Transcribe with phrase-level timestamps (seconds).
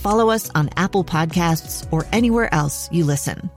[0.00, 3.50] follow us on Apple Podcasts, or anywhere else you listen.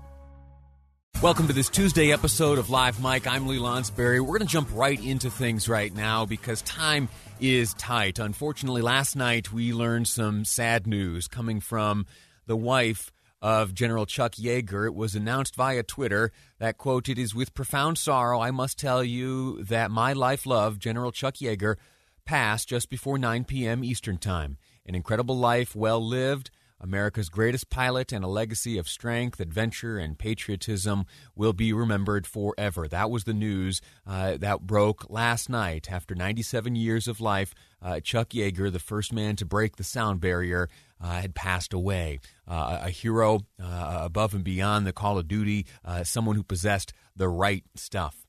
[1.21, 3.27] Welcome to this Tuesday episode of Live Mike.
[3.27, 4.19] I'm Lee Lonsberry.
[4.19, 7.07] We're going to jump right into things right now because time
[7.39, 8.19] is tight.
[8.19, 12.05] Unfortunately, last night we learned some sad news coming from
[12.45, 14.85] the wife of General Chuck Yeager.
[14.85, 19.01] It was announced via Twitter that, quote, it is with profound sorrow I must tell
[19.01, 21.77] you that my life love, General Chuck Yeager,
[22.25, 23.83] passed just before 9 p.m.
[23.83, 24.57] Eastern Time.
[24.85, 26.51] An incredible life, well lived.
[26.83, 32.89] America's greatest pilot and a legacy of strength, adventure, and patriotism will be remembered forever.
[32.89, 35.89] That was the news uh, that broke last night.
[35.89, 40.19] After 97 years of life, uh, Chuck Yeager, the first man to break the sound
[40.19, 40.67] barrier,
[40.99, 42.19] uh, had passed away.
[42.45, 46.91] Uh, a hero uh, above and beyond the call of duty, uh, someone who possessed
[47.15, 48.22] the right stuff.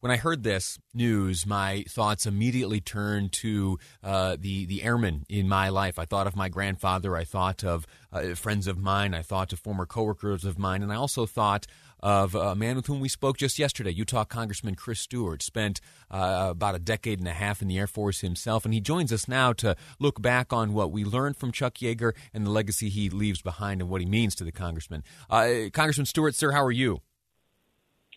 [0.00, 5.48] When I heard this news, my thoughts immediately turned to uh, the the airmen in
[5.48, 5.98] my life.
[5.98, 7.16] I thought of my grandfather.
[7.16, 9.12] I thought of uh, friends of mine.
[9.12, 11.66] I thought of former coworkers of mine, and I also thought
[11.98, 13.90] of a man with whom we spoke just yesterday.
[13.90, 15.80] Utah Congressman Chris Stewart spent
[16.12, 19.12] uh, about a decade and a half in the Air Force himself, and he joins
[19.12, 22.88] us now to look back on what we learned from Chuck Yeager and the legacy
[22.88, 25.02] he leaves behind and what he means to the congressman.
[25.28, 27.00] Uh, congressman Stewart, sir, how are you?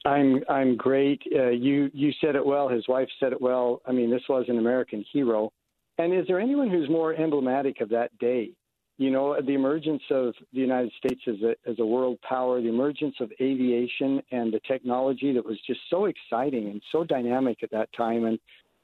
[0.05, 1.21] I'm I'm great.
[1.33, 2.67] Uh, you you said it well.
[2.67, 3.81] His wife said it well.
[3.85, 5.51] I mean, this was an American hero.
[5.97, 8.51] And is there anyone who's more emblematic of that day?
[8.97, 12.69] You know, the emergence of the United States as a as a world power, the
[12.69, 17.71] emergence of aviation and the technology that was just so exciting and so dynamic at
[17.71, 18.39] that time, and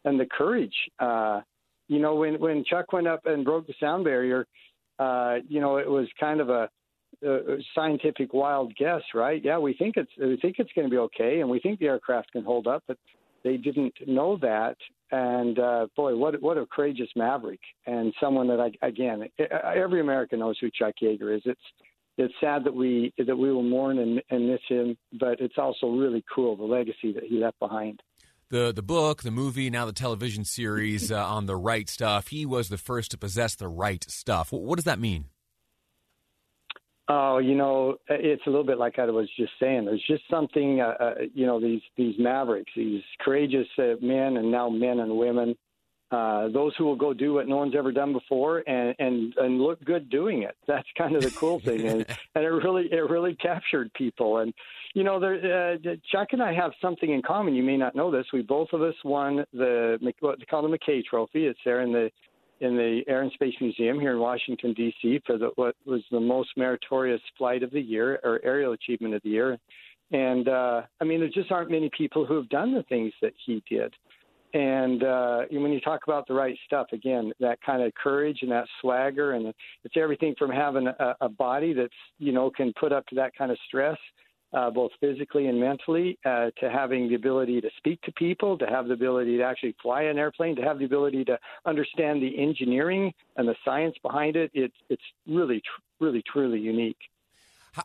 [0.06, 0.76] and the courage.
[1.00, 1.42] Uh,
[1.88, 4.46] you know, when when Chuck went up and broke the sound barrier,
[5.00, 6.70] uh, you know, it was kind of a
[7.26, 7.38] uh,
[7.74, 9.42] scientific wild guess, right?
[9.44, 11.88] Yeah, we think it's we think it's going to be okay, and we think the
[11.88, 12.98] aircraft can hold up, but
[13.44, 14.76] they didn't know that.
[15.12, 20.40] And uh, boy, what what a courageous maverick, and someone that I, again, every American
[20.40, 21.42] knows who Chuck Yeager is.
[21.46, 21.62] It's
[22.18, 25.88] it's sad that we that we will mourn and, and miss him, but it's also
[25.88, 28.02] really cool the legacy that he left behind
[28.50, 32.28] the the book, the movie, now the television series uh, on the right stuff.
[32.28, 34.52] He was the first to possess the right stuff.
[34.52, 35.26] What, what does that mean?
[37.10, 39.86] Oh, you know, it's a little bit like I was just saying.
[39.86, 44.52] There's just something, uh, uh, you know, these these mavericks, these courageous uh, men, and
[44.52, 45.56] now men and women,
[46.12, 49.62] uh, those who will go do what no one's ever done before, and and and
[49.62, 50.56] look good doing it.
[50.68, 54.40] That's kind of the cool thing, and and it really it really captured people.
[54.40, 54.54] And
[54.94, 57.56] you know, there, uh, Chuck and I have something in common.
[57.56, 58.26] You may not know this.
[58.32, 61.46] We both of us won the what they call the Mackay Trophy.
[61.46, 62.10] It's there in the
[62.60, 65.22] in the Air and Space Museum here in Washington D.C.
[65.26, 69.22] for the, what was the most meritorious flight of the year or aerial achievement of
[69.24, 69.58] the year.
[70.12, 73.34] And uh, I mean, there just aren't many people who have done the things that
[73.46, 73.94] he did.
[74.54, 78.52] And uh, when you talk about the right stuff, again, that kind of courage and
[78.52, 79.54] that swagger, and
[79.84, 83.36] it's everything from having a, a body that's you know can put up to that
[83.38, 83.98] kind of stress
[84.54, 88.66] uh, both physically and mentally, uh, to having the ability to speak to people, to
[88.66, 92.38] have the ability to actually fly an airplane, to have the ability to understand the
[92.42, 94.52] engineering and the science behind it.
[94.54, 96.98] It's it's really, tr- really, truly unique.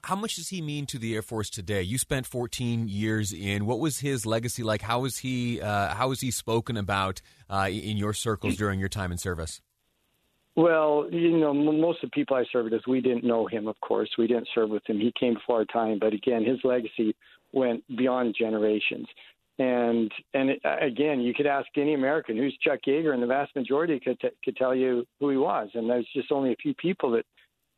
[0.05, 1.83] How much does he mean to the Air Force today?
[1.83, 3.67] You spent 14 years in.
[3.67, 4.81] What was his legacy like?
[4.81, 5.61] How was he?
[5.61, 7.21] Uh, how was he spoken about
[7.51, 9.61] uh, in your circles during your time in service?
[10.55, 13.81] Well, you know, most of the people I served with, we didn't know him, of
[13.81, 14.11] course.
[14.19, 14.99] We didn't serve with him.
[15.01, 15.99] He came before our time.
[15.99, 17.17] But again, his legacy
[17.53, 19.07] went beyond generations.
[19.59, 20.51] And and
[20.81, 24.31] again, you could ask any American who's Chuck Yeager, and the vast majority could t-
[24.45, 25.69] could tell you who he was.
[25.75, 27.25] And there's just only a few people that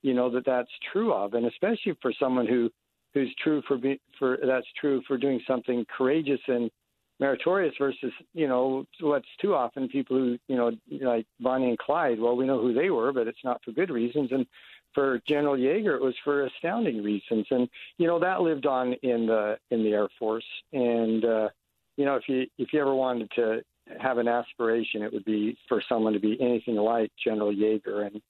[0.02, 2.70] you know that that's true of, and especially for someone who
[3.12, 6.70] who's true for be, for that's true for doing something courageous and
[7.20, 10.72] meritorious versus you know what's too often people who you know
[11.08, 12.20] like Bonnie and Clyde.
[12.20, 14.30] Well, we know who they were, but it's not for good reasons.
[14.32, 14.46] And
[14.94, 17.68] for General Yeager, it was for astounding reasons, and
[17.98, 20.44] you know that lived on in the in the Air Force.
[20.72, 21.48] And uh,
[21.96, 23.62] you know, if you if you ever wanted to
[24.00, 28.22] have an aspiration, it would be for someone to be anything like General Yeager, and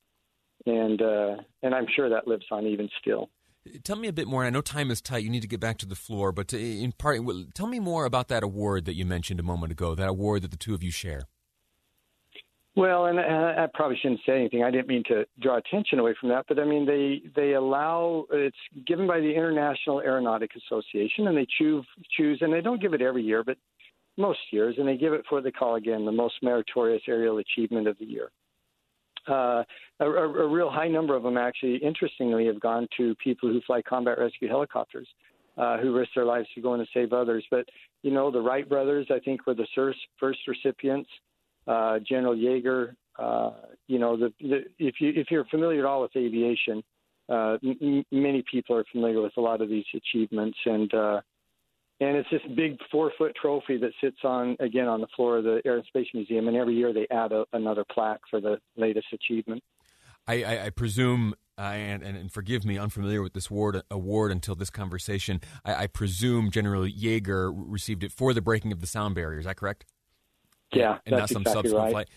[0.66, 3.28] and uh, and I'm sure that lives on even still.
[3.82, 4.44] Tell me a bit more.
[4.44, 5.24] I know time is tight.
[5.24, 7.20] You need to get back to the floor, but uh, in part,
[7.54, 9.94] tell me more about that award that you mentioned a moment ago.
[9.94, 11.24] That award that the two of you share.
[12.76, 14.64] Well, and uh, I probably shouldn't say anything.
[14.64, 18.26] I didn't mean to draw attention away from that, but I mean they they allow
[18.32, 18.56] it's
[18.86, 21.86] given by the International Aeronautic Association, and they choose
[22.16, 23.56] choose, and they don't give it every year, but
[24.16, 27.38] most years, and they give it for what they call again the most meritorious aerial
[27.38, 28.30] achievement of the year.
[29.28, 29.62] Uh,
[30.00, 33.80] a, a, real high number of them actually, interestingly, have gone to people who fly
[33.82, 35.08] combat rescue helicopters,
[35.56, 37.44] uh, who risk their lives to go in to save others.
[37.50, 37.66] But
[38.02, 39.98] you know, the Wright brothers, I think, were the first,
[40.46, 41.08] recipients
[41.66, 42.94] uh, General Yeager.
[43.18, 43.52] Uh,
[43.86, 46.82] you know, the, the, if you if you're familiar at all with aviation,
[47.28, 50.92] uh, m- many people are familiar with a lot of these achievements, and
[52.00, 55.44] and it's this big four foot trophy that sits on again on the floor of
[55.44, 58.58] the Air and Space Museum, and every year they add a, another plaque for the
[58.76, 59.62] latest achievement.
[60.26, 64.32] I, I, I presume, uh, and, and, and, forgive me, unfamiliar with this award, award
[64.32, 65.40] until this conversation.
[65.64, 69.38] I, I presume General Yeager received it for the breaking of the sound barrier.
[69.38, 69.84] Is that correct?
[70.72, 72.08] Yeah, and not some exactly subsequent right.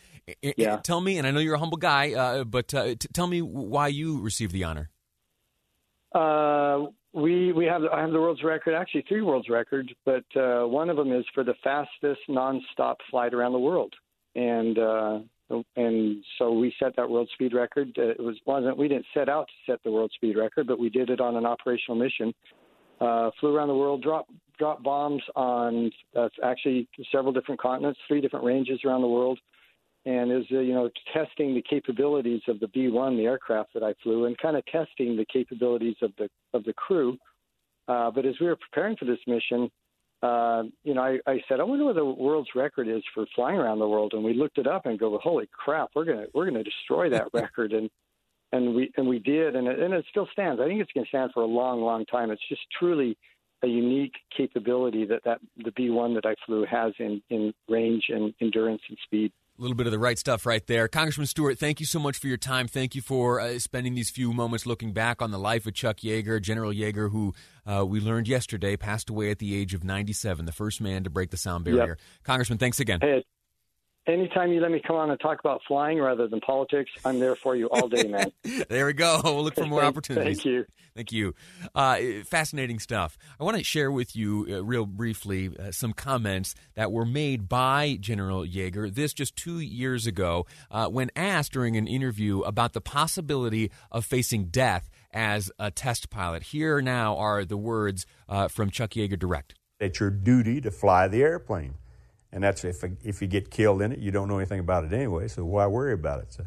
[0.41, 0.57] flight.
[0.57, 0.77] Yeah.
[0.77, 3.41] Tell me, and I know you're a humble guy, uh, but uh, t- tell me
[3.41, 4.89] why you received the honor.
[6.13, 10.65] Uh, we we have I have the world's record, actually three world's records, but uh,
[10.65, 13.93] one of them is for the fastest nonstop flight around the world,
[14.35, 15.19] and uh,
[15.75, 17.89] and so we set that world speed record.
[17.97, 20.79] Uh, it was wasn't we didn't set out to set the world speed record, but
[20.79, 22.33] we did it on an operational mission.
[23.01, 28.21] Uh, flew around the world, dropped dropped bombs on uh, actually several different continents, three
[28.21, 29.39] different ranges around the world,
[30.07, 33.93] and is uh, you know testing the capabilities of the B-1, the aircraft that I
[34.01, 37.17] flew, and kind of testing the capabilities of the of the crew.
[37.89, 39.69] Uh, but as we were preparing for this mission,
[40.21, 43.57] uh, you know, I, I said, I wonder what the world's record is for flying
[43.57, 46.45] around the world, and we looked it up and go, holy crap, we're gonna we're
[46.45, 47.89] gonna destroy that record, and
[48.53, 50.61] and we and we did, and it, and it still stands.
[50.61, 52.31] I think it's going to stand for a long, long time.
[52.31, 53.17] It's just truly
[53.63, 58.33] a unique capability that, that the B1 that I flew has in, in range and
[58.39, 59.31] endurance and speed.
[59.57, 60.87] A little bit of the right stuff right there.
[60.87, 62.67] Congressman Stewart, thank you so much for your time.
[62.67, 65.97] Thank you for uh, spending these few moments looking back on the life of Chuck
[65.97, 67.33] Yeager, General Yeager, who
[67.65, 71.09] uh, we learned yesterday passed away at the age of 97, the first man to
[71.09, 71.87] break the sound barrier.
[71.87, 71.99] Yep.
[72.23, 72.99] Congressman, thanks again.
[73.01, 73.23] Hey,
[74.07, 77.35] anytime you let me come on and talk about flying rather than politics, I'm there
[77.35, 78.31] for you all day, man.
[78.69, 79.21] there we go.
[79.23, 80.37] We'll look for more opportunities.
[80.37, 80.65] Thank you.
[80.95, 81.35] Thank you.
[81.75, 83.17] Uh, fascinating stuff.
[83.39, 87.47] I want to share with you, uh, real briefly, uh, some comments that were made
[87.47, 88.91] by General Yeager.
[88.91, 94.05] This just two years ago, uh, when asked during an interview about the possibility of
[94.05, 96.43] facing death as a test pilot.
[96.43, 99.53] Here now are the words uh, from Chuck Yeager direct.
[99.79, 101.75] It's your duty to fly the airplane
[102.31, 104.93] and that's if if you get killed in it, you don't know anything about it
[104.93, 105.27] anyway.
[105.27, 106.33] So why worry about it?
[106.33, 106.45] So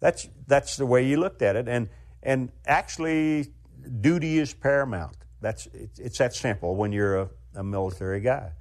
[0.00, 1.88] that's that's the way you looked at it, and
[2.22, 3.52] and actually,
[4.00, 5.16] duty is paramount.
[5.40, 8.52] That's it's, it's that simple when you're a, a, military guy,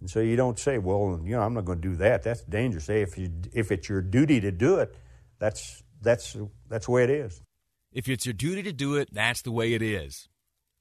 [0.00, 2.22] and so you don't say, well, you know, I'm not going to do that.
[2.22, 2.86] That's dangerous.
[2.86, 4.94] Hey, if you if it's your duty to do it,
[5.38, 6.36] that's that's
[6.68, 7.42] that's the way it is.
[7.92, 10.28] If it's your duty to do it, that's the way it is.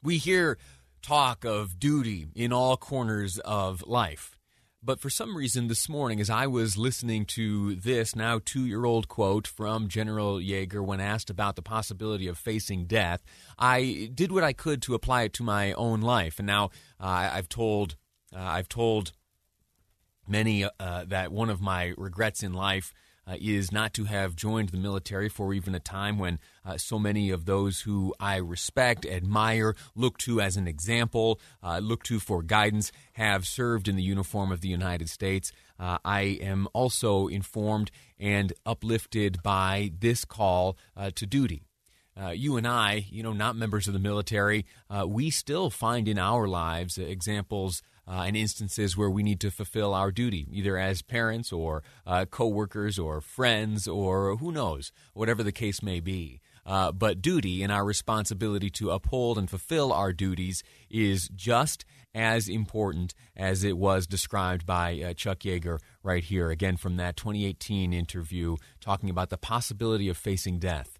[0.04, 0.58] We hear
[1.02, 4.36] talk of duty in all corners of life.
[4.87, 8.85] But for some reason, this morning, as I was listening to this now two year
[8.85, 13.21] old quote from General Yeager when asked about the possibility of facing death,
[13.59, 16.39] I did what I could to apply it to my own life.
[16.39, 16.69] And now
[17.01, 17.97] uh, I've told.
[18.33, 19.11] Uh, I've told
[20.25, 22.94] many uh, that one of my regrets in life
[23.40, 27.30] is not to have joined the military for even a time when uh, so many
[27.30, 32.42] of those who I respect, admire, look to as an example, uh, look to for
[32.42, 35.52] guidance, have served in the uniform of the United States.
[35.80, 41.64] Uh, I am also informed and uplifted by this call uh, to duty.
[42.19, 46.07] Uh, you and I, you know, not members of the military, uh, we still find
[46.07, 50.78] in our lives examples uh, and instances where we need to fulfill our duty, either
[50.78, 56.40] as parents or uh, co-workers or friends or who knows, whatever the case may be.
[56.66, 62.49] Uh, but duty and our responsibility to uphold and fulfill our duties is just as
[62.49, 67.94] important as it was described by uh, Chuck Yeager right here, again from that 2018
[67.94, 70.99] interview, talking about the possibility of facing death.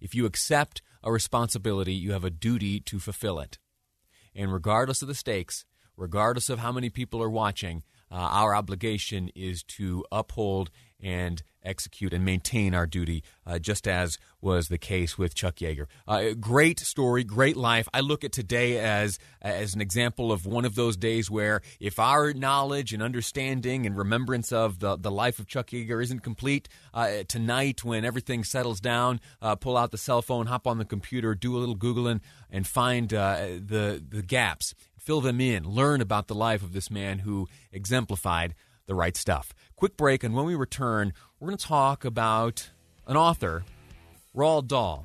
[0.00, 3.58] If you accept a responsibility, you have a duty to fulfill it.
[4.34, 5.64] And regardless of the stakes,
[5.96, 12.12] regardless of how many people are watching, uh, our obligation is to uphold and execute
[12.12, 15.86] and maintain our duty, uh, just as was the case with Chuck Yeager.
[16.06, 17.88] Uh, great story, great life.
[17.92, 21.98] I look at today as as an example of one of those days where if
[21.98, 26.68] our knowledge and understanding and remembrance of the, the life of Chuck Yeager isn't complete,
[26.94, 30.84] uh, tonight when everything settles down, uh, pull out the cell phone, hop on the
[30.84, 34.74] computer, do a little Googling, and find uh, the, the gaps,
[35.06, 38.54] fill them in, learn about the life of this man who exemplified
[38.86, 39.54] the right stuff.
[39.76, 42.70] Quick break, and when we return, we're going to talk about
[43.06, 43.64] an author,
[44.34, 45.04] Roald Dahl,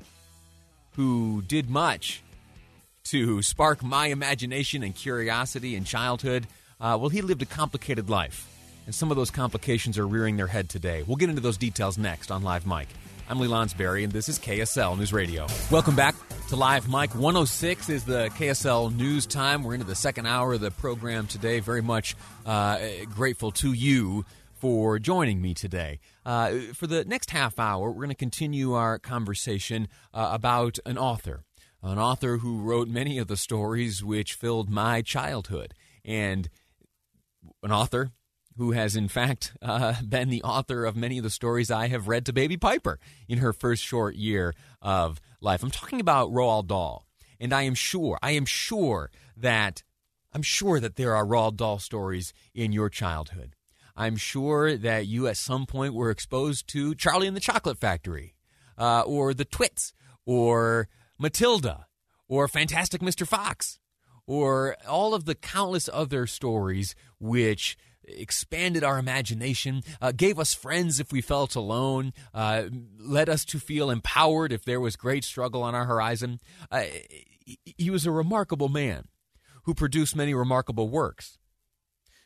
[0.96, 2.20] who did much
[3.04, 6.48] to spark my imagination and curiosity in childhood.
[6.80, 8.48] Uh, well, he lived a complicated life,
[8.86, 11.04] and some of those complications are rearing their head today.
[11.06, 12.88] We'll get into those details next on Live Mike.
[13.32, 15.46] I'm Lee Lonsberry, and this is KSL News Radio.
[15.70, 16.14] Welcome back
[16.48, 17.14] to Live Mike.
[17.14, 19.62] 106 is the KSL News Time.
[19.62, 21.58] We're into the second hour of the program today.
[21.60, 26.00] Very much uh, grateful to you for joining me today.
[26.26, 30.98] Uh, for the next half hour, we're going to continue our conversation uh, about an
[30.98, 31.42] author,
[31.82, 35.72] an author who wrote many of the stories which filled my childhood,
[36.04, 36.50] and
[37.62, 38.10] an author
[38.56, 42.08] who has in fact uh, been the author of many of the stories I have
[42.08, 45.62] read to Baby Piper in her first short year of life.
[45.62, 47.06] I'm talking about Roald Dahl,
[47.40, 49.82] and I am sure, I am sure that
[50.32, 53.54] I'm sure that there are Roald Dahl stories in your childhood.
[53.94, 58.34] I'm sure that you at some point were exposed to Charlie and the Chocolate Factory,
[58.78, 59.92] uh, or The Twits,
[60.24, 61.86] or Matilda,
[62.28, 63.26] or Fantastic Mr.
[63.26, 63.78] Fox,
[64.26, 71.00] or all of the countless other stories which expanded our imagination, uh, gave us friends
[71.00, 72.64] if we felt alone, uh,
[72.98, 76.40] led us to feel empowered if there was great struggle on our horizon.
[76.70, 76.84] Uh,
[77.76, 79.08] he was a remarkable man
[79.64, 81.38] who produced many remarkable works.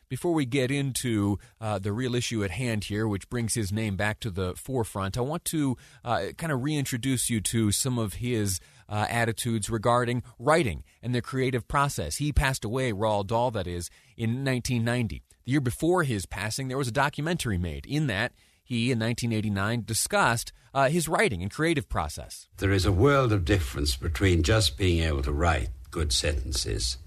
[0.09, 3.97] Before we get into uh, the real issue at hand here, which brings his name
[3.97, 8.13] back to the forefront, I want to uh, kind of reintroduce you to some of
[8.13, 12.17] his uh, attitudes regarding writing and the creative process.
[12.17, 15.23] He passed away, Roald Dahl, that is, in 1990.
[15.47, 17.85] The year before his passing, there was a documentary made.
[17.85, 18.33] In that,
[18.65, 22.49] he, in 1989, discussed uh, his writing and creative process.
[22.57, 26.97] There is a world of difference between just being able to write good sentences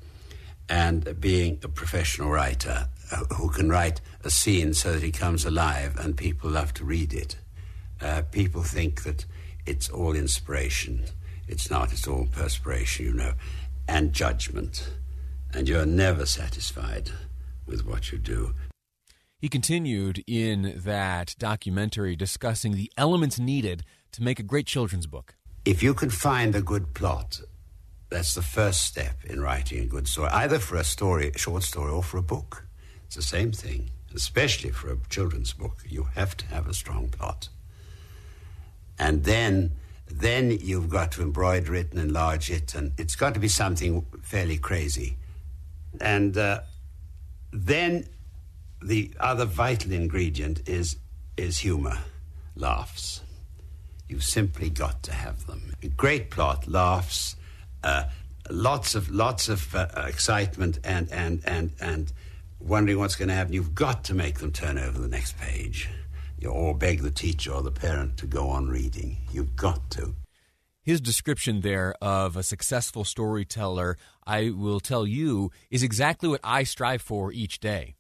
[0.71, 5.45] and being a professional writer uh, who can write a scene so that it comes
[5.45, 7.37] alive and people love to read it.
[8.01, 9.27] Uh, people think that
[9.67, 11.05] it's all inspiration.
[11.47, 13.35] It's not, it's all perspiration, you know,
[13.87, 14.91] and judgment.
[15.53, 17.11] And you're never satisfied
[17.71, 18.55] with what you do.
[19.39, 25.35] He continued in that documentary discussing the elements needed to make a great children's book.
[25.65, 27.41] If you can find a good plot,
[28.11, 31.63] that's the first step in writing a good story, either for a story, a short
[31.63, 32.67] story, or for a book.
[33.07, 35.85] It's the same thing, especially for a children's book.
[35.89, 37.49] You have to have a strong plot.
[38.99, 39.73] And then
[40.13, 44.05] then you've got to embroider it and enlarge it, and it's got to be something
[44.23, 45.17] fairly crazy.
[46.01, 46.61] And uh,
[47.53, 48.07] then
[48.83, 50.97] the other vital ingredient is
[51.37, 51.99] is humor,
[52.55, 53.23] laughs.
[54.09, 55.73] You've simply got to have them.
[55.83, 57.37] A great plot, laughs,
[57.85, 58.05] uh,
[58.51, 62.13] lots of lots of uh, excitement, and and and and
[62.59, 63.53] wondering what's going to happen.
[63.53, 65.89] You've got to make them turn over the next page,
[66.39, 69.17] you, or beg the teacher or the parent to go on reading.
[69.33, 70.15] You've got to.
[70.83, 73.99] His description there of a successful storyteller,
[74.31, 77.97] I will tell you, is exactly what I strive for each day.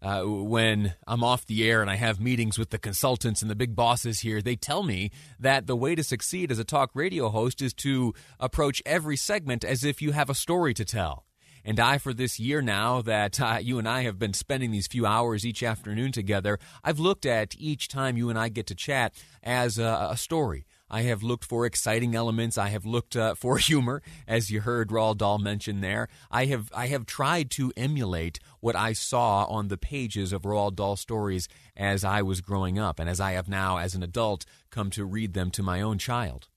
[0.00, 3.54] Uh, when I'm off the air and I have meetings with the consultants and the
[3.54, 7.28] big bosses here, they tell me that the way to succeed as a talk radio
[7.28, 11.26] host is to approach every segment as if you have a story to tell.
[11.62, 14.86] And I, for this year now that uh, you and I have been spending these
[14.86, 18.74] few hours each afternoon together, I've looked at each time you and I get to
[18.74, 19.12] chat
[19.42, 20.64] as a, a story.
[20.90, 22.58] I have looked for exciting elements.
[22.58, 26.08] I have looked uh, for humor, as you heard Roald Dahl mention there.
[26.30, 30.74] I have I have tried to emulate what I saw on the pages of Roald
[30.74, 34.44] Dahl stories as I was growing up, and as I have now, as an adult,
[34.70, 36.48] come to read them to my own child.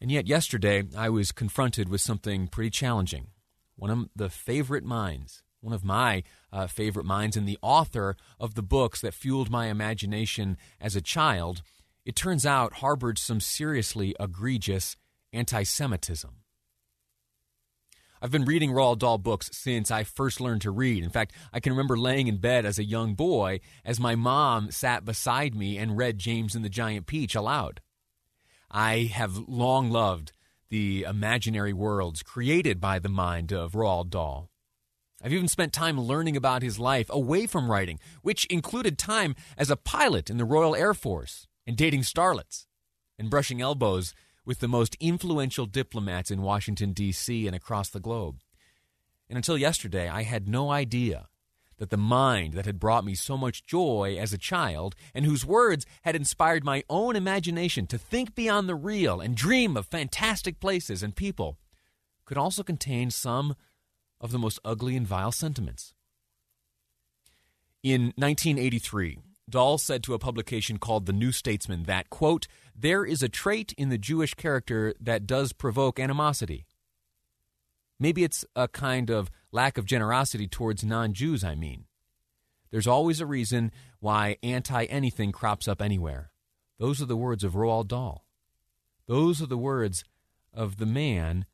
[0.00, 3.28] And yet, yesterday, I was confronted with something pretty challenging.
[3.76, 8.54] One of the favorite minds, one of my uh, favorite minds, and the author of
[8.54, 11.62] the books that fueled my imagination as a child
[12.04, 14.96] it turns out harbored some seriously egregious
[15.32, 16.30] anti Semitism.
[18.22, 21.02] I've been reading Roald Dahl books since I first learned to read.
[21.02, 24.70] In fact, I can remember laying in bed as a young boy as my mom
[24.70, 27.80] sat beside me and read James and the Giant Peach aloud.
[28.70, 30.32] I have long loved
[30.68, 34.50] the imaginary worlds created by the mind of Roald Dahl.
[35.22, 39.70] I've even spent time learning about his life away from writing, which included time as
[39.70, 42.66] a pilot in the Royal Air Force and dating starlets
[43.18, 44.14] and brushing elbows
[44.44, 47.46] with the most influential diplomats in Washington, D.C.
[47.46, 48.40] and across the globe.
[49.28, 51.28] And until yesterday, I had no idea
[51.78, 55.46] that the mind that had brought me so much joy as a child and whose
[55.46, 60.60] words had inspired my own imagination to think beyond the real and dream of fantastic
[60.60, 61.58] places and people
[62.26, 63.56] could also contain some
[64.20, 65.94] of the most ugly and vile sentiments.
[67.82, 69.18] In 1983,
[69.50, 73.74] Dahl said to a publication called The New Statesman that, quote, there is a trait
[73.76, 76.66] in the Jewish character that does provoke animosity.
[77.98, 81.84] Maybe it's a kind of lack of generosity towards non Jews, I mean.
[82.70, 86.30] There's always a reason why anti anything crops up anywhere.
[86.78, 88.24] Those are the words of Roald Dahl.
[89.06, 90.04] Those are the words
[90.54, 91.44] of the man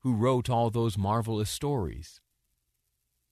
[0.00, 2.20] who wrote all those marvelous stories.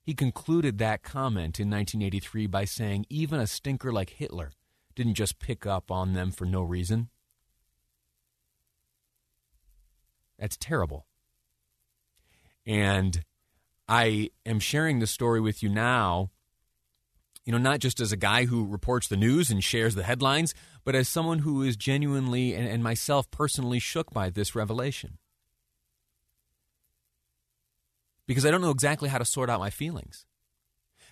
[0.02, 4.50] He concluded that comment in 1983 by saying, even a stinker like Hitler
[4.94, 7.08] didn't just pick up on them for no reason.
[10.38, 11.06] That's terrible.
[12.66, 13.24] And
[13.88, 16.30] I am sharing this story with you now,
[17.44, 20.54] you know, not just as a guy who reports the news and shares the headlines,
[20.84, 25.18] but as someone who is genuinely and, and myself personally shook by this revelation.
[28.32, 30.24] Because I don't know exactly how to sort out my feelings.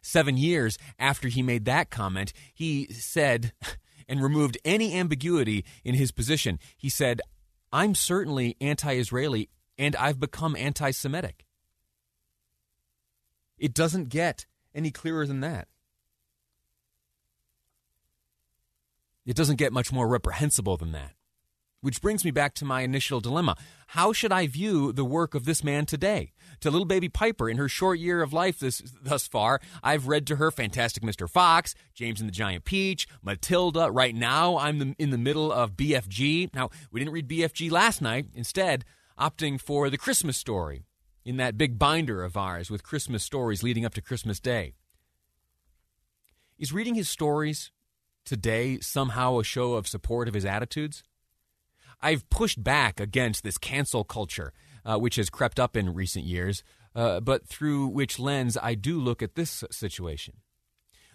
[0.02, 3.52] Seven years after he made that comment, he said
[4.08, 6.58] and removed any ambiguity in his position.
[6.76, 7.20] He said,
[7.72, 11.44] I'm certainly anti Israeli and I've become anti Semitic.
[13.58, 15.68] It doesn't get any clearer than that.
[19.26, 21.12] It doesn't get much more reprehensible than that.
[21.82, 23.56] Which brings me back to my initial dilemma.
[23.88, 26.32] How should I view the work of this man today?
[26.60, 30.26] To little baby Piper in her short year of life this, thus far, I've read
[30.26, 31.28] to her Fantastic Mr.
[31.28, 33.90] Fox, James and the Giant Peach, Matilda.
[33.90, 36.54] Right now, I'm in the middle of BFG.
[36.54, 38.84] Now, we didn't read BFG last night, instead,
[39.18, 40.84] opting for The Christmas Story
[41.24, 44.74] in that big binder of ours with Christmas stories leading up to Christmas Day.
[46.58, 47.70] Is reading his stories
[48.26, 51.02] today somehow a show of support of his attitudes?
[52.02, 54.52] I've pushed back against this cancel culture,
[54.84, 56.62] uh, which has crept up in recent years,
[56.94, 60.34] uh, but through which lens I do look at this situation.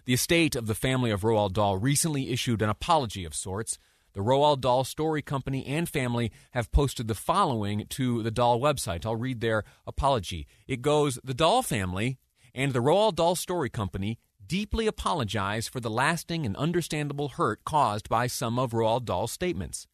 [0.05, 3.79] The estate of the family of Roald Dahl recently issued an apology of sorts.
[4.13, 9.05] The Roald Dahl Story Company and family have posted the following to the Dahl website.
[9.05, 10.47] I'll read their apology.
[10.67, 12.19] It goes The Dahl family
[12.53, 18.07] and the Roald Dahl Story Company deeply apologize for the lasting and understandable hurt caused
[18.07, 19.87] by some of Roald Dahl's statements.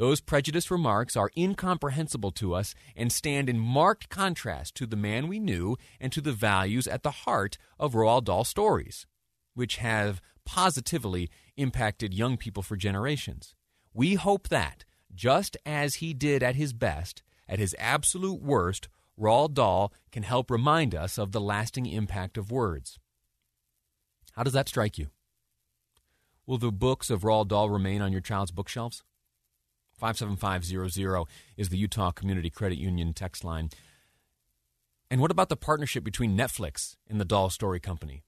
[0.00, 5.28] Those prejudiced remarks are incomprehensible to us and stand in marked contrast to the man
[5.28, 9.06] we knew and to the values at the heart of Roald Dahl stories,
[9.52, 13.54] which have positively impacted young people for generations.
[13.92, 18.88] We hope that, just as he did at his best, at his absolute worst,
[19.20, 22.98] Roald Dahl can help remind us of the lasting impact of words.
[24.32, 25.08] How does that strike you?
[26.46, 29.02] Will the books of Roald Dahl remain on your child's bookshelves?
[30.00, 33.68] 57500 is the Utah Community Credit Union text line.
[35.10, 38.24] And what about the partnership between Netflix and the Dahl Story Company?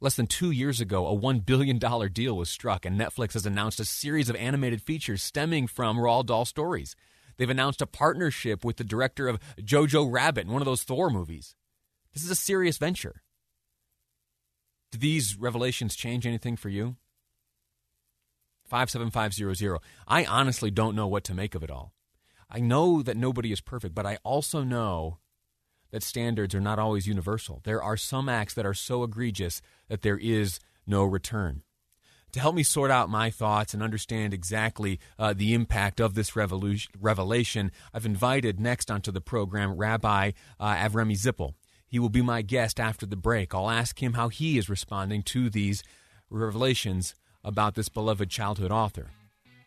[0.00, 3.80] Less than two years ago, a $1 billion deal was struck, and Netflix has announced
[3.80, 6.96] a series of animated features stemming from Roald Dahl stories.
[7.36, 11.10] They've announced a partnership with the director of Jojo Rabbit in one of those Thor
[11.10, 11.54] movies.
[12.12, 13.22] This is a serious venture.
[14.90, 16.96] Do these revelations change anything for you?
[18.70, 19.78] 57500.
[20.06, 21.92] I honestly don't know what to make of it all.
[22.48, 25.18] I know that nobody is perfect, but I also know
[25.90, 27.60] that standards are not always universal.
[27.64, 31.62] There are some acts that are so egregious that there is no return.
[32.32, 36.36] To help me sort out my thoughts and understand exactly uh, the impact of this
[36.36, 40.30] revelation, I've invited next onto the program Rabbi
[40.60, 41.54] uh, Avremi Zippel.
[41.88, 43.52] He will be my guest after the break.
[43.52, 45.82] I'll ask him how he is responding to these
[46.30, 49.06] revelations about this beloved childhood author.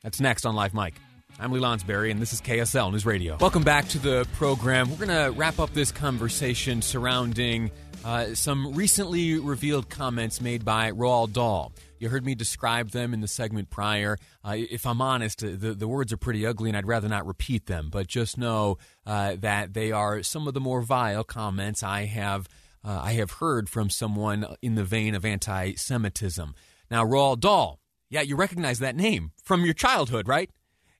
[0.04, 0.96] That's next on Live Mike.
[1.40, 3.38] I'm Lee Lonsberry, and this is KSL News Radio.
[3.40, 4.90] Welcome back to the program.
[4.90, 7.72] We're going to wrap up this conversation surrounding
[8.06, 11.72] uh, some recently revealed comments made by Roald Dahl.
[11.98, 14.18] You heard me describe them in the segment prior.
[14.44, 17.66] Uh, if I'm honest, the, the words are pretty ugly, and I'd rather not repeat
[17.66, 22.06] them, but just know uh, that they are some of the more vile comments I
[22.06, 22.48] have.
[22.86, 26.54] Uh, I have heard from someone in the vein of anti Semitism.
[26.94, 27.80] Now, Roald Dahl,
[28.12, 30.52] yeah, you recognize that name from your childhood, right?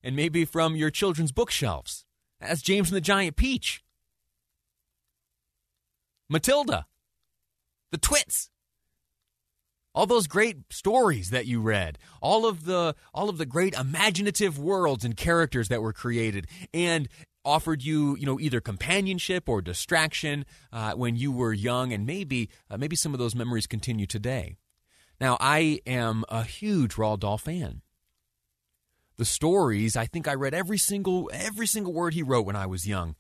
[0.02, 2.04] And maybe from your children's bookshelves.
[2.42, 3.84] That's James and the Giant Peach.
[6.28, 6.88] Matilda,
[7.92, 8.50] The Twits,
[9.94, 14.58] all those great stories that you read, all of the all of the great imaginative
[14.58, 17.08] worlds and characters that were created, and
[17.46, 22.50] offered you, you know, either companionship or distraction uh, when you were young, and maybe
[22.72, 24.58] uh, maybe some of those memories continue today.
[25.20, 27.82] Now, I am a huge Roald Dahl fan.
[29.18, 32.66] The stories, I think I read every single every single word he wrote when I
[32.66, 33.16] was young.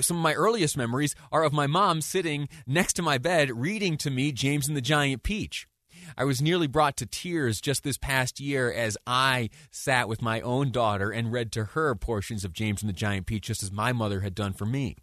[0.00, 3.96] Some of my earliest memories are of my mom sitting next to my bed reading
[3.98, 5.68] to me James and the Giant Peach.
[6.16, 10.40] I was nearly brought to tears just this past year as I sat with my
[10.40, 13.72] own daughter and read to her portions of James and the Giant Peach, just as
[13.72, 14.96] my mother had done for me.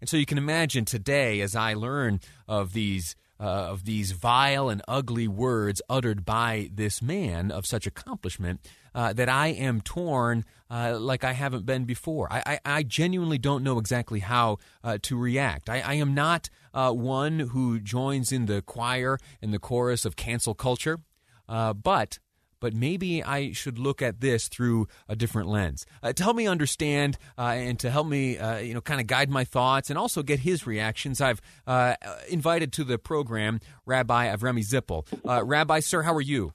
[0.00, 4.68] And so you can imagine today, as I learn of these uh, of these vile
[4.68, 8.60] and ugly words uttered by this man of such accomplishment,
[8.94, 12.32] uh, that I am torn uh, like I haven't been before.
[12.32, 15.68] I, I, I genuinely don't know exactly how uh, to react.
[15.68, 20.16] I, I am not uh, one who joins in the choir and the chorus of
[20.16, 21.00] cancel culture,
[21.48, 22.18] uh, but
[22.64, 26.46] but maybe I should look at this through a different lens uh, to help me
[26.46, 29.98] understand uh, and to help me, uh, you know, kind of guide my thoughts and
[29.98, 31.20] also get his reactions.
[31.20, 31.96] I've uh,
[32.30, 35.06] invited to the program Rabbi Avremi Zippel.
[35.46, 36.54] Rabbi, sir, how are you?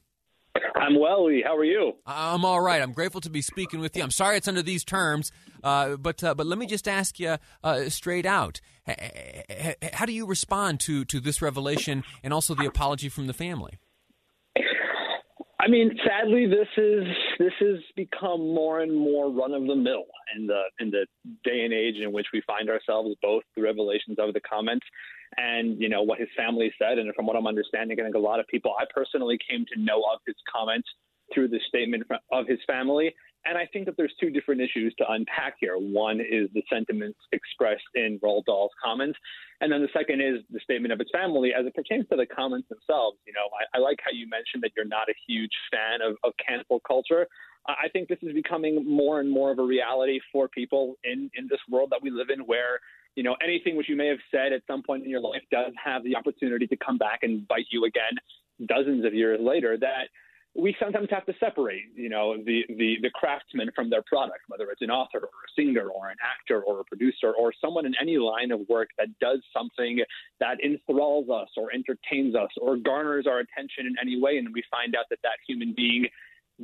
[0.73, 1.43] I'm well, Lee.
[1.45, 1.93] How are you?
[2.07, 2.81] I'm all right.
[2.81, 4.01] I'm grateful to be speaking with you.
[4.01, 5.31] I'm sorry it's under these terms,
[5.63, 8.61] uh, but uh, but let me just ask you uh, straight out:
[9.93, 13.77] How do you respond to to this revelation and also the apology from the family?
[15.69, 17.03] I mean, sadly, this is
[17.37, 20.05] this has become more and more run of the mill
[20.35, 21.05] in the in the
[21.43, 24.85] day and age in which we find ourselves, both the revelations of the comments
[25.37, 28.19] and you know what his family said, and from what I'm understanding, I think a
[28.19, 30.87] lot of people I personally came to know of his comments
[31.35, 33.13] through the statement of his family.
[33.45, 35.75] And I think that there's two different issues to unpack here.
[35.77, 39.17] One is the sentiments expressed in Roald Dahl's comments,
[39.61, 42.25] and then the second is the statement of his family as it pertains to the
[42.25, 43.17] comments themselves.
[43.25, 46.17] You know, I, I like how you mentioned that you're not a huge fan of,
[46.23, 47.27] of cancel culture.
[47.67, 51.47] I think this is becoming more and more of a reality for people in, in
[51.49, 52.79] this world that we live in where,
[53.15, 55.73] you know, anything which you may have said at some point in your life does
[55.83, 58.17] have the opportunity to come back and bite you again
[58.65, 59.77] dozens of years later.
[59.77, 60.07] That
[60.55, 64.69] we sometimes have to separate, you know, the, the, the craftsman from their product, whether
[64.71, 67.93] it's an author or a singer or an actor or a producer or someone in
[68.01, 69.99] any line of work that does something
[70.39, 74.37] that enthralls us or entertains us or garners our attention in any way.
[74.37, 76.07] And we find out that that human being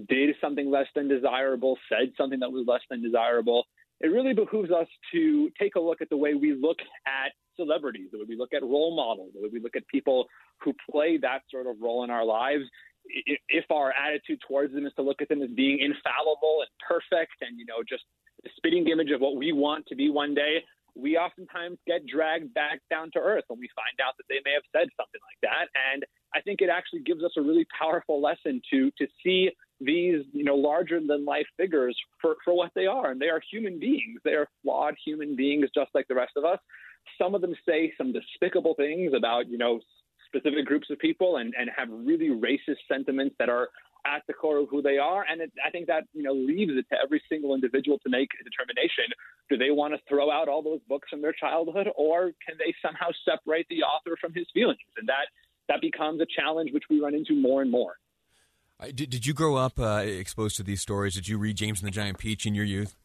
[0.10, 3.66] did something less than desirable, said something that was less than desirable.
[4.02, 8.10] It really behooves us to take a look at the way we look at celebrities,
[8.12, 10.26] the way we look at role models, the way we look at people
[10.60, 12.64] who play that sort of role in our lives,
[13.08, 17.34] if our attitude towards them is to look at them as being infallible and perfect
[17.42, 18.04] and you know just
[18.44, 20.64] the spitting image of what we want to be one day
[20.96, 24.54] we oftentimes get dragged back down to earth when we find out that they may
[24.54, 25.68] have said something like that.
[25.94, 30.24] And i think it actually gives us a really powerful lesson to to see these
[30.32, 33.12] you know larger than life figures for for what they are.
[33.12, 34.22] And they are human beings.
[34.24, 36.60] They are flawed human beings just like the rest of us.
[37.22, 39.82] Some of them say some despicable things about you know
[40.26, 43.70] specific groups of people and, and have really racist sentiments that are
[44.06, 45.26] at the core of who they are.
[45.30, 48.30] And it, I think that you know leaves it to every single individual to make
[48.40, 49.06] a determination:
[49.50, 52.74] do they want to throw out all those books from their childhood, or can they
[52.82, 54.80] somehow separate the author from his feelings?
[54.98, 55.28] And that
[55.68, 57.96] that becomes a challenge which we run into more and more.
[58.94, 61.16] Did, did you grow up uh, exposed to these stories?
[61.16, 62.96] Did you read James and the Giant Peach in your youth?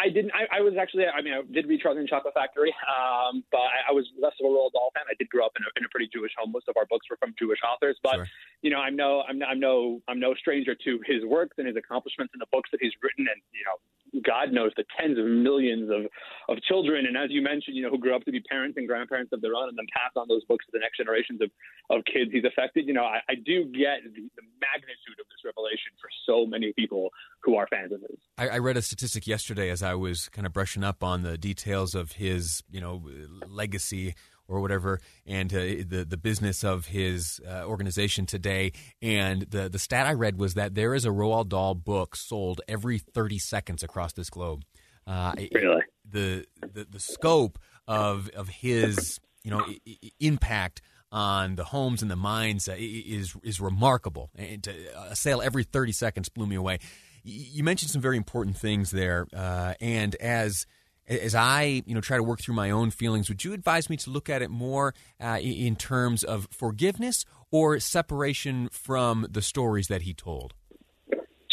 [0.00, 0.32] I didn't.
[0.32, 1.04] I, I, was actually.
[1.04, 4.32] I mean, I did read Charlie and Chocolate Factory, um, but I, I, was less
[4.40, 5.04] of a Roald Dahl fan.
[5.04, 6.52] I did grow up in a, in a, pretty Jewish home.
[6.52, 8.26] Most of our books were from Jewish authors, but sure.
[8.64, 11.76] you know, I'm no, I'm, I'm no, I'm no stranger to his works and his
[11.76, 13.76] accomplishments and the books that he's written, and you know,
[14.24, 16.10] God knows the tens of millions of,
[16.48, 18.86] of children, and as you mentioned, you know, who grew up to be parents and
[18.86, 21.50] grandparents of their own, and then pass on those books to the next generations of,
[21.90, 22.86] of kids he's affected.
[22.86, 26.72] You know, I, I do get the, the, magnitude of this revelation for so many
[26.74, 27.08] people
[27.42, 28.18] who are fans of his.
[28.36, 31.38] I, I read a statistic yesterday as I was kind of brushing up on the
[31.38, 33.02] details of his, you know,
[33.48, 34.14] legacy
[34.50, 38.72] or whatever, and uh, the the business of his uh, organization today.
[39.00, 42.60] And the the stat I read was that there is a Roald Dahl book sold
[42.68, 44.64] every 30 seconds across this globe.
[45.06, 47.58] Uh, really, the, the the scope
[47.88, 50.82] of of his you know I- impact
[51.12, 54.30] on the homes and the minds uh, is is remarkable.
[54.36, 54.72] And to,
[55.10, 56.78] a sale every 30 seconds blew me away.
[57.22, 60.66] You mentioned some very important things there, uh, and as
[61.10, 63.96] as I, you know, try to work through my own feelings, would you advise me
[63.98, 69.88] to look at it more uh, in terms of forgiveness or separation from the stories
[69.88, 70.54] that he told?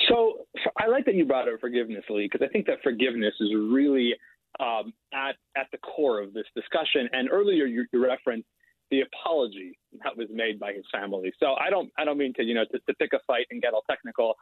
[0.07, 0.45] So
[0.77, 4.13] I like that you brought up forgiveness, Lee, because I think that forgiveness is really
[4.59, 7.09] um, at at the core of this discussion.
[7.11, 8.47] And earlier, you, you referenced
[8.89, 11.33] the apology that was made by his family.
[11.39, 13.61] So I don't I don't mean to you know to, to pick a fight and
[13.61, 14.35] get all technical.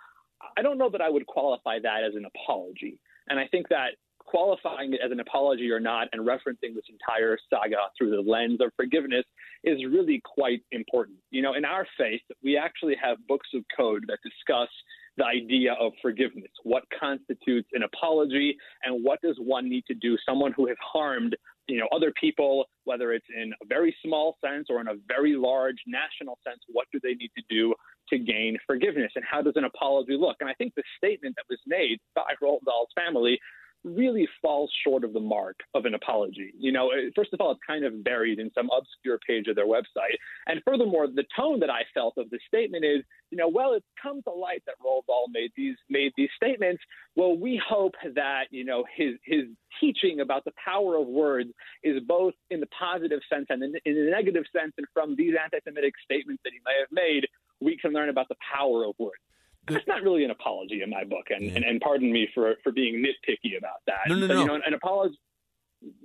[0.58, 3.00] I don't know that I would qualify that as an apology.
[3.28, 3.96] And I think that
[4.26, 8.60] qualifying it as an apology or not and referencing this entire saga through the lens
[8.62, 9.24] of forgiveness
[9.64, 11.18] is really quite important.
[11.32, 14.70] You know, in our faith, we actually have books of code that discuss
[15.18, 16.52] the idea of forgiveness.
[16.64, 20.18] What constitutes an apology and what does one need to do?
[20.28, 21.36] Someone who has harmed,
[21.68, 25.36] you know, other people, whether it's in a very small sense or in a very
[25.36, 27.74] large national sense, what do they need to do
[28.10, 29.12] to gain forgiveness?
[29.16, 30.38] And how does an apology look?
[30.42, 33.40] And I think the statement that was made by Roald Dahl's family
[33.86, 36.52] really falls short of the mark of an apology.
[36.58, 39.68] You know, first of all, it's kind of buried in some obscure page of their
[39.68, 40.18] website.
[40.48, 43.86] And furthermore, the tone that I felt of the statement is, you know, well, it's
[44.02, 46.82] come to light that Roald Dahl made these made these statements.
[47.16, 49.46] Well, we hope that, you know, his his
[49.80, 51.52] teaching about the power of words
[51.84, 54.74] is both in the positive sense and in, in the negative sense.
[54.78, 57.28] And from these anti-Semitic statements that he may have made,
[57.62, 59.22] we can learn about the power of words
[59.68, 61.56] that's not really an apology in my book, and, yeah.
[61.56, 64.02] and, and pardon me for for being nitpicky about that.
[64.08, 64.42] No, no, but, no.
[64.42, 65.20] You know, an apology.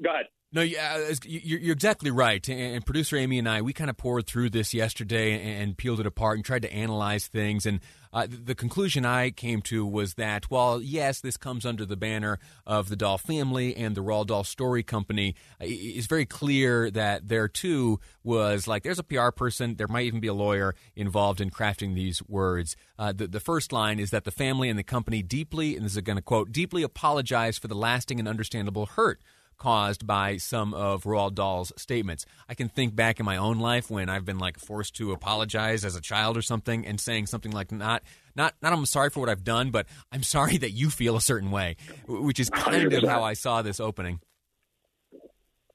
[0.02, 0.26] Go ahead.
[0.52, 2.46] No, yeah, you're exactly right.
[2.48, 6.06] And producer Amy and I, we kind of poured through this yesterday and peeled it
[6.06, 7.66] apart and tried to analyze things.
[7.66, 7.78] And
[8.12, 12.40] uh, the conclusion I came to was that while yes, this comes under the banner
[12.66, 17.28] of the Dahl family and the Roald Dahl Story Company, uh, it's very clear that
[17.28, 21.40] there too was like there's a PR person, there might even be a lawyer involved
[21.40, 22.74] in crafting these words.
[22.98, 25.94] Uh, the, the first line is that the family and the company deeply, and this
[25.94, 29.20] is going to quote, deeply apologize for the lasting and understandable hurt
[29.60, 32.26] caused by some of Roald Dahl's statements.
[32.48, 35.84] I can think back in my own life when I've been like forced to apologize
[35.84, 38.02] as a child or something and saying something like not
[38.34, 41.20] not not I'm sorry for what I've done, but I'm sorry that you feel a
[41.20, 41.76] certain way,
[42.08, 43.04] which is kind 100%.
[43.04, 44.20] of how I saw this opening.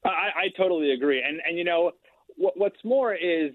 [0.04, 1.92] I, I totally agree, and and you know
[2.36, 3.52] what, what's more is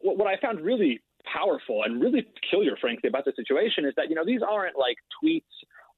[0.00, 1.00] what, what I found really
[1.32, 4.96] powerful and really peculiar, frankly, about the situation is that you know these aren't like
[5.22, 5.42] tweets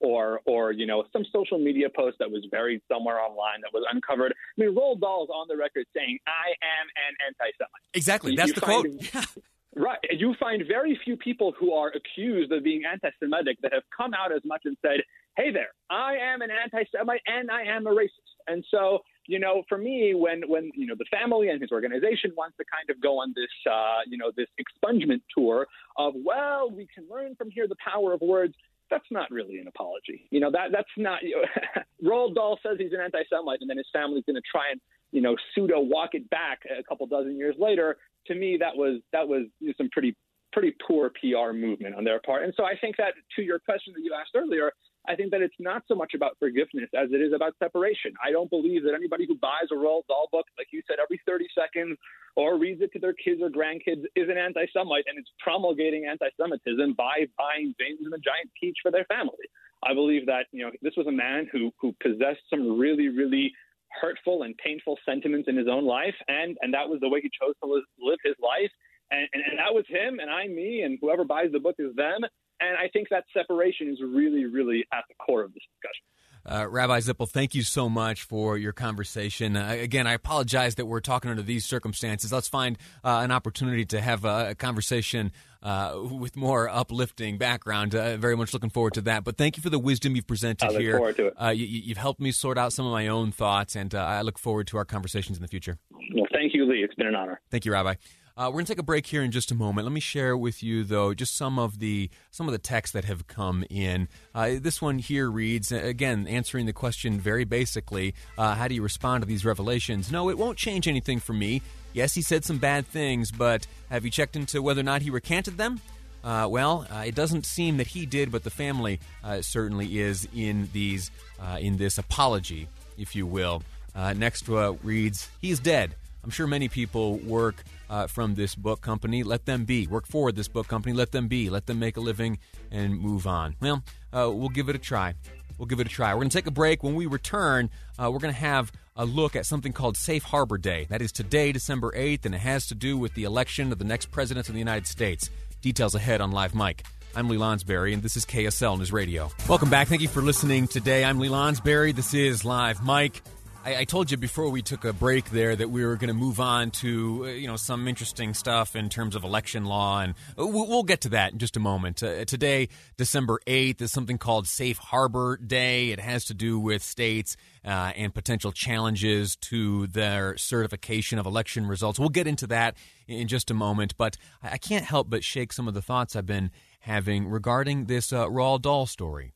[0.00, 3.84] or or you know some social media post that was buried somewhere online that was
[3.92, 4.32] uncovered.
[4.32, 8.48] I mean, Roald Dahl is on the record saying, "I am an anti-Semite." Exactly, that's
[8.48, 8.86] you the quote.
[9.76, 9.98] Right.
[10.10, 14.12] You find very few people who are accused of being anti Semitic that have come
[14.14, 14.98] out as much and said,
[15.36, 18.34] hey there, I am an anti Semite and I am a racist.
[18.46, 22.32] And so, you know, for me, when, when, you know, the family and his organization
[22.36, 26.70] wants to kind of go on this, uh, you know, this expungement tour of, well,
[26.70, 28.54] we can learn from here the power of words,
[28.90, 30.26] that's not really an apology.
[30.30, 31.22] You know, that that's not.
[31.22, 34.70] You know, Roald Dahl says he's an anti-Semite, and then his family's going to try
[34.72, 34.80] and
[35.12, 37.96] you know pseudo walk it back a couple dozen years later.
[38.26, 40.16] To me, that was that was some pretty
[40.52, 42.42] pretty poor PR movement on their part.
[42.44, 44.72] And so I think that to your question that you asked earlier,
[45.08, 48.12] I think that it's not so much about forgiveness as it is about separation.
[48.22, 51.20] I don't believe that anybody who buys a Roald Dahl book, like you said, every
[51.26, 51.96] 30 seconds
[52.36, 56.06] or reads it to their kids or grandkids is an anti Semite and it's promulgating
[56.06, 59.48] anti Semitism by buying James and the Giant Peach for their family.
[59.82, 63.52] I believe that, you know, this was a man who, who possessed some really, really
[64.00, 67.30] hurtful and painful sentiments in his own life, and, and that was the way he
[67.40, 68.70] chose to live, his life.
[69.10, 71.94] And, and, and that was him, and I'm me, and whoever buys the book is
[71.96, 72.20] them.
[72.60, 76.04] And I think that separation is really, really at the core of this discussion.
[76.46, 79.56] Uh, Rabbi Zippel, thank you so much for your conversation.
[79.56, 82.32] Uh, again, I apologize that we're talking under these circumstances.
[82.32, 87.94] Let's find uh, an opportunity to have a, a conversation uh, with more uplifting background.
[87.94, 89.22] Uh, very much looking forward to that.
[89.22, 90.96] But thank you for the wisdom you've presented I look here.
[90.96, 91.34] Forward to it.
[91.40, 94.38] Uh, you, have helped me sort out some of my own thoughts, and I look
[94.38, 95.78] forward to our conversations in the future.
[96.14, 96.82] Well, thank you, Lee.
[96.82, 97.40] It's been an honor.
[97.50, 97.96] Thank you, Rabbi.
[98.40, 99.84] Uh, we're going to take a break here in just a moment.
[99.84, 103.04] Let me share with you, though, just some of the some of the texts that
[103.04, 104.08] have come in.
[104.34, 108.82] Uh, this one here reads again, answering the question very basically: uh, How do you
[108.82, 110.10] respond to these revelations?
[110.10, 111.60] No, it won't change anything for me.
[111.92, 115.10] Yes, he said some bad things, but have you checked into whether or not he
[115.10, 115.78] recanted them?
[116.24, 120.26] Uh, well, uh, it doesn't seem that he did, but the family uh, certainly is
[120.34, 123.62] in these uh, in this apology, if you will.
[123.94, 128.80] Uh, next uh, reads, "He's dead." I'm sure many people work uh, from this book
[128.80, 129.22] company.
[129.22, 129.86] Let them be.
[129.86, 130.94] Work for this book company.
[130.94, 131.50] Let them be.
[131.50, 132.38] Let them make a living
[132.70, 133.56] and move on.
[133.60, 135.14] Well, uh, we'll give it a try.
[135.58, 136.14] We'll give it a try.
[136.14, 136.82] We're going to take a break.
[136.82, 140.56] When we return, uh, we're going to have a look at something called Safe Harbor
[140.56, 140.86] Day.
[140.88, 143.84] That is today, December 8th, and it has to do with the election of the
[143.84, 145.28] next president of the United States.
[145.60, 146.84] Details ahead on Live Mike.
[147.14, 149.30] I'm Lee Lonsberry, and this is KSL News Radio.
[149.48, 149.88] Welcome back.
[149.88, 151.04] Thank you for listening today.
[151.04, 151.94] I'm Lee Lonsberry.
[151.94, 153.20] This is Live Mike.
[153.62, 156.14] I, I, told you before we took a break there that we were going to
[156.14, 160.14] move on to uh, you know some interesting stuff in terms of election law, and
[160.36, 162.02] we'll, we'll get to that in just a moment.
[162.02, 165.90] Uh, today, December eighth, is something called Safe Harbor Day.
[165.90, 171.66] It has to do with states uh, and potential challenges to their certification of election
[171.66, 171.98] results.
[171.98, 175.68] We'll get into that in just a moment, but I can't help but shake some
[175.68, 179.34] of the thoughts I've been having regarding this uh, Roald Dahl story.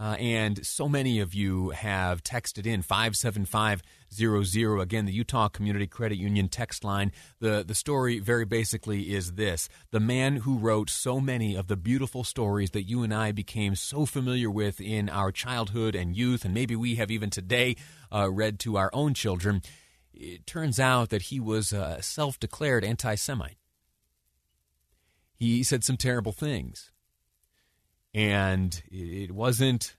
[0.00, 4.80] Uh, and so many of you have texted in 57500.
[4.80, 7.10] Again, the Utah Community Credit Union text line.
[7.40, 11.76] The, the story very basically is this The man who wrote so many of the
[11.76, 16.44] beautiful stories that you and I became so familiar with in our childhood and youth,
[16.44, 17.74] and maybe we have even today
[18.12, 19.62] uh, read to our own children,
[20.14, 23.58] it turns out that he was a self declared anti Semite.
[25.34, 26.92] He said some terrible things
[28.14, 29.96] and it wasn't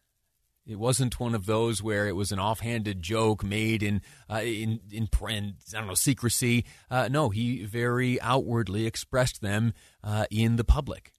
[0.65, 4.80] it wasn't one of those where it was an offhanded joke made in uh, in
[4.91, 6.65] in, I don't know secrecy.
[6.91, 11.13] Uh, no, he very outwardly expressed them uh, in the public.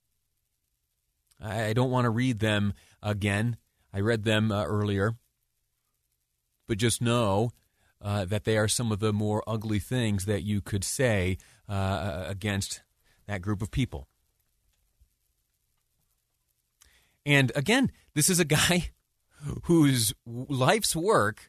[1.40, 3.56] I, I don't want to read them again.
[3.92, 5.16] I read them uh, earlier,
[6.68, 7.50] but just know
[8.00, 12.24] uh, that they are some of the more ugly things that you could say uh,
[12.26, 12.82] against
[13.26, 14.06] that group of people.
[17.30, 18.90] And again, this is a guy
[19.62, 21.48] whose life's work,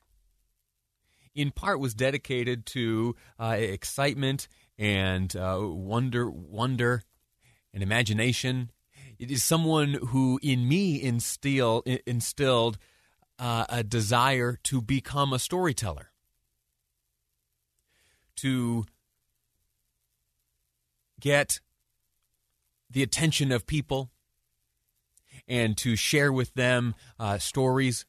[1.33, 7.01] in part, was dedicated to uh, excitement and uh, wonder, wonder,
[7.73, 8.69] and imagination.
[9.17, 12.77] It is someone who, in me, instill, instilled
[13.39, 16.11] uh, a desire to become a storyteller,
[18.35, 18.85] to
[21.19, 21.59] get
[22.87, 24.11] the attention of people
[25.47, 28.05] and to share with them uh, stories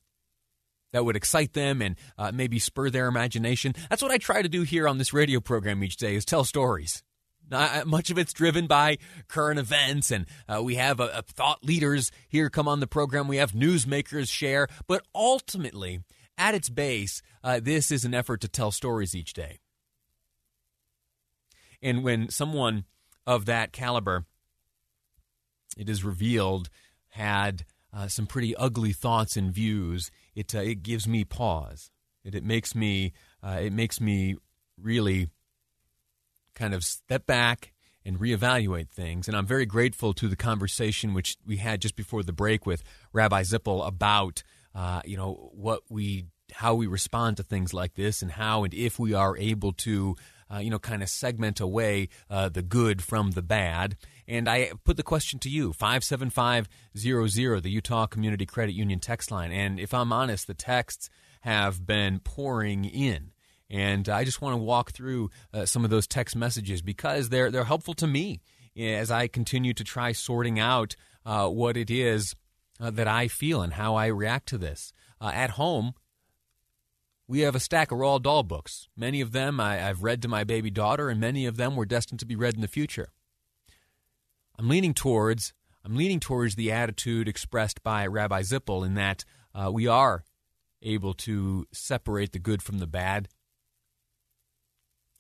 [0.92, 3.74] that would excite them and uh, maybe spur their imagination.
[3.88, 6.44] That's what I try to do here on this radio program each day is tell
[6.44, 7.02] stories.
[7.50, 8.96] Uh, much of it's driven by
[9.28, 13.28] current events, and uh, we have thought leaders here come on the program.
[13.28, 16.00] We have newsmakers share, but ultimately,
[16.38, 19.58] at its base, uh, this is an effort to tell stories each day.
[21.82, 22.84] And when someone
[23.26, 24.24] of that caliber,
[25.76, 26.70] it is revealed
[27.12, 31.90] had uh, some pretty ugly thoughts and views, it uh, it gives me pause.
[32.24, 34.36] It, it makes me uh, it makes me
[34.80, 35.28] really
[36.54, 37.72] kind of step back
[38.04, 39.28] and reevaluate things.
[39.28, 42.82] And I'm very grateful to the conversation which we had just before the break with
[43.12, 44.42] Rabbi Zippel about
[44.74, 48.74] uh, you know what we how we respond to things like this and how and
[48.74, 50.16] if we are able to
[50.52, 53.96] uh, you know kind of segment away uh, the good from the bad
[54.26, 59.52] and I put the question to you 57500, the Utah Community Credit Union text line.
[59.52, 63.32] And if I'm honest, the texts have been pouring in.
[63.68, 67.50] And I just want to walk through uh, some of those text messages because they're,
[67.50, 68.42] they're helpful to me
[68.76, 72.34] as I continue to try sorting out uh, what it is
[72.80, 74.92] uh, that I feel and how I react to this.
[75.20, 75.94] Uh, at home,
[77.26, 78.88] we have a stack of Roald Dahl books.
[78.96, 81.86] Many of them I, I've read to my baby daughter, and many of them were
[81.86, 83.08] destined to be read in the future.
[84.58, 85.52] I'm leaning towards
[85.84, 90.24] I'm leaning towards the attitude expressed by Rabbi Zippel in that uh, we are
[90.80, 93.28] able to separate the good from the bad.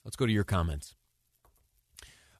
[0.04, 0.94] Let's go to your comments.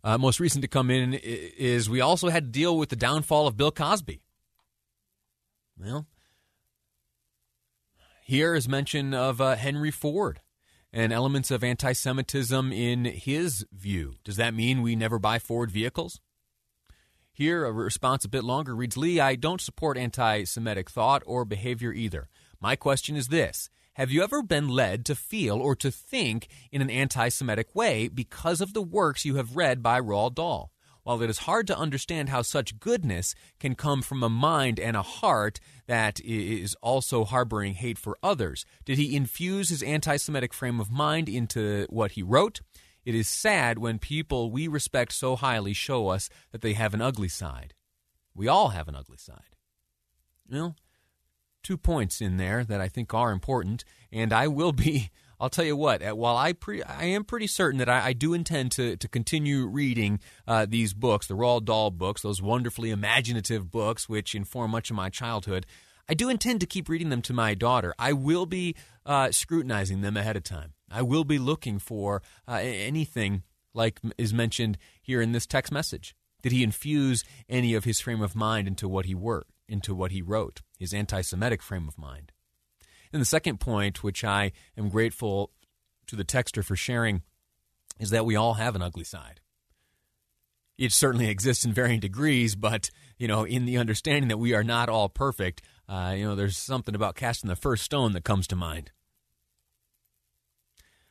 [0.05, 3.47] Uh, most recent to come in is we also had to deal with the downfall
[3.47, 4.21] of Bill Cosby.
[5.79, 6.07] Well,
[8.25, 10.41] here is mention of uh, Henry Ford
[10.93, 14.15] and elements of anti Semitism in his view.
[14.25, 16.21] Does that mean we never buy Ford vehicles?
[17.43, 21.45] Here, a response a bit longer reads Lee, I don't support anti Semitic thought or
[21.45, 22.29] behavior either.
[22.61, 26.81] My question is this Have you ever been led to feel or to think in
[26.83, 30.71] an anti Semitic way because of the works you have read by Roald Dahl?
[31.03, 34.97] While it is hard to understand how such goodness can come from a mind and
[34.97, 40.55] a heart that is also harboring hate for others, did he infuse his anti Semitic
[40.55, 42.61] frame of mind into what he wrote?
[43.05, 47.03] It is sad when people we respect so highly show us that they have an
[47.03, 47.75] ugly side.
[48.35, 49.57] We all have an ugly side.
[50.49, 50.77] Well,
[51.63, 55.11] two points in there that I think are important, and I will be.
[55.41, 56.03] I'll tell you what.
[56.17, 59.67] While I pre, I am pretty certain that I, I do intend to to continue
[59.67, 64.89] reading uh, these books, the Roald Dahl books, those wonderfully imaginative books which inform much
[64.91, 65.67] of my childhood.
[66.13, 67.95] I do intend to keep reading them to my daughter.
[67.99, 70.75] I will be uh, scrutinizing them ahead of time.
[70.91, 76.15] I will be looking for uh, anything like is mentioned here in this text message.
[76.43, 80.11] Did he infuse any of his frame of mind into what he wrote, into what
[80.11, 82.31] he wrote, his anti-Semitic frame of mind?
[83.11, 85.51] And the second point, which I am grateful
[86.09, 87.23] to the texter for sharing,
[87.99, 89.41] is that we all have an ugly side.
[90.77, 94.65] It certainly exists in varying degrees, but you know, in the understanding that we are
[94.65, 98.47] not all perfect, uh, you know, there's something about casting the first stone that comes
[98.49, 98.91] to mind.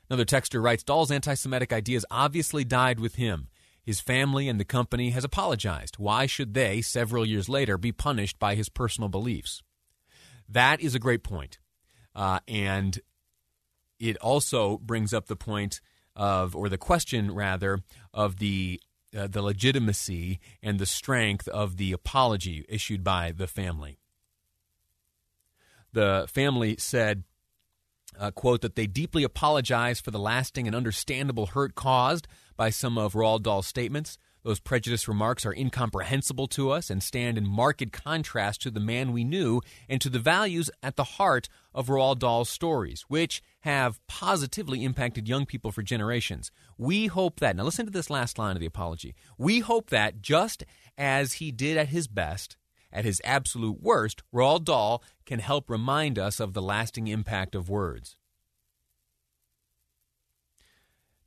[0.10, 3.48] Another texter writes Dahl's anti Semitic ideas obviously died with him.
[3.84, 5.96] His family and the company has apologized.
[5.98, 9.64] Why should they, several years later, be punished by his personal beliefs?
[10.48, 11.58] That is a great point.
[12.14, 13.00] Uh, and
[14.00, 15.80] it also brings up the point
[16.16, 17.80] of, or the question rather,
[18.14, 18.82] of the
[19.18, 24.01] uh, the legitimacy and the strength of the apology issued by the family.
[25.94, 27.24] The family said,
[28.20, 32.98] uh, quote, that they deeply apologize for the lasting and understandable hurt caused by some
[32.98, 34.18] of Roald Dahl's statements.
[34.44, 39.12] Those prejudiced remarks are incomprehensible to us and stand in marked contrast to the man
[39.12, 44.00] we knew and to the values at the heart of Roald Dahl's stories, which have
[44.08, 46.50] positively impacted young people for generations.
[46.78, 49.14] We hope that, now listen to this last line of the apology.
[49.38, 50.64] We hope that just
[50.98, 52.58] as he did at his best,
[52.94, 57.70] at his absolute worst, Roald Dahl can help remind us of the lasting impact of
[57.70, 58.18] words.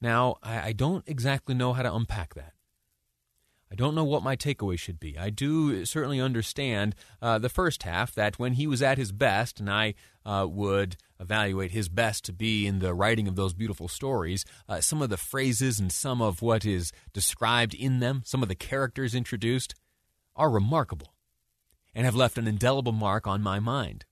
[0.01, 2.53] Now, I, don't exactly know how to unpack that.
[3.73, 5.17] I don't know what my takeaway should be.
[5.17, 9.61] I do certainly understand uh, the first half that when he was at his best,
[9.61, 9.95] and I
[10.27, 14.83] uh, would evaluate his best to be in the writing of those beautiful stories, uh,
[14.83, 18.55] some of the phrases and some of what is described in them, some of the
[18.55, 19.75] characters introduced,
[20.37, 21.14] are remarkable
[21.95, 24.05] and have left an indelible mark on my mind.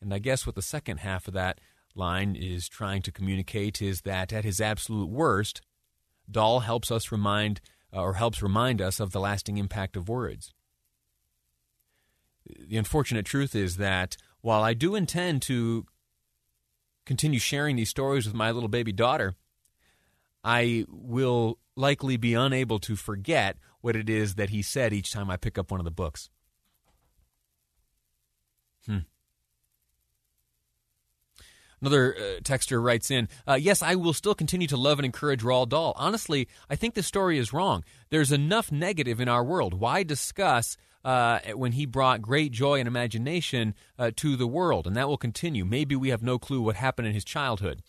[0.00, 1.60] And I guess what the second half of that
[1.94, 5.60] line is trying to communicate is that at his absolute worst,
[6.30, 7.60] Dahl helps us remind
[7.92, 10.52] uh, or helps remind us of the lasting impact of words.
[12.46, 15.86] The unfortunate truth is that while I do intend to
[17.06, 19.34] continue sharing these stories with my little baby daughter,
[20.42, 25.30] I will likely be unable to forget what it is that he said each time
[25.30, 26.30] I pick up one of the books.
[28.86, 28.98] Hmm.
[31.80, 35.42] Another uh, texter writes in, uh, Yes, I will still continue to love and encourage
[35.42, 35.92] Roald Dahl.
[35.96, 37.84] Honestly, I think the story is wrong.
[38.08, 39.74] There's enough negative in our world.
[39.74, 44.86] Why discuss uh, when he brought great joy and imagination uh, to the world?
[44.86, 45.66] And that will continue.
[45.66, 47.82] Maybe we have no clue what happened in his childhood.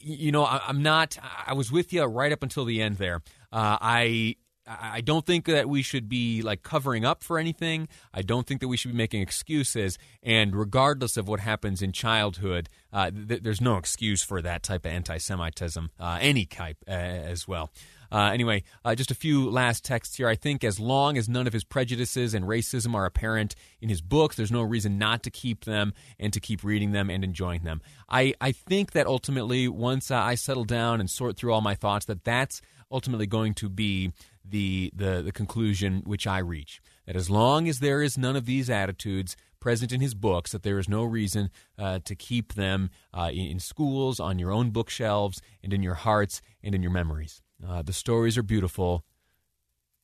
[0.00, 3.22] You know, I, am not, I was with you right up until the end there.
[3.52, 7.88] Uh, I I don't think that we should be like covering up for anything.
[8.12, 9.96] I don't think that we should be making excuses.
[10.22, 14.84] And regardless of what happens in childhood, uh, th- there's no excuse for that type
[14.84, 17.70] of anti-Semitism, uh, any type uh, as well.
[18.10, 20.28] Uh, anyway, uh, just a few last texts here.
[20.28, 24.00] I think as long as none of his prejudices and racism are apparent in his
[24.00, 27.64] books, there's no reason not to keep them and to keep reading them and enjoying
[27.64, 27.82] them.
[28.08, 31.74] I, I think that ultimately, once uh, I settle down and sort through all my
[31.74, 32.60] thoughts, that that's
[32.90, 34.12] ultimately going to be
[34.48, 36.80] the, the, the conclusion which I reach.
[37.06, 40.62] That as long as there is none of these attitudes present in his books, that
[40.62, 44.70] there is no reason uh, to keep them uh, in, in, schools, on your own
[44.70, 47.42] bookshelves, and in your hearts and in your memories.
[47.66, 49.04] Uh, the stories are beautiful.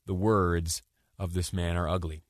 [0.07, 0.83] The words
[1.19, 2.23] of this man are ugly.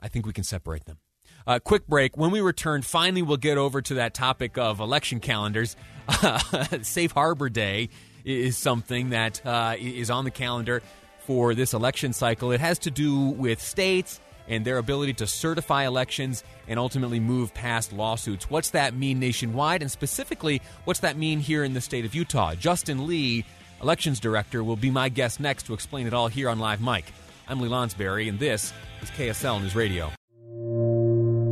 [0.00, 0.98] I think we can separate them.
[1.46, 2.16] Uh, quick break.
[2.16, 5.76] When we return, finally, we'll get over to that topic of election calendars.
[6.82, 7.90] Safe Harbor Day
[8.24, 10.82] is something that uh, is on the calendar
[11.26, 12.52] for this election cycle.
[12.52, 17.54] It has to do with states and their ability to certify elections and ultimately move
[17.54, 18.50] past lawsuits.
[18.50, 19.82] What's that mean nationwide?
[19.82, 22.54] And specifically, what's that mean here in the state of Utah?
[22.54, 23.44] Justin Lee,
[23.82, 27.06] elections director, will be my guest next to explain it all here on Live Mic.
[27.48, 28.72] I'm Lee Lonsberry, and this
[29.02, 30.10] is KSL News Radio.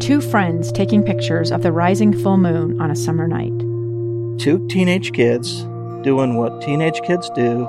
[0.01, 3.57] Two friends taking pictures of the rising full moon on a summer night.
[4.41, 5.63] Two teenage kids
[6.03, 7.69] doing what teenage kids do